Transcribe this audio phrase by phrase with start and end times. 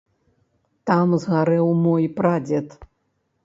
[0.91, 2.67] Там згарэў мой прадзед.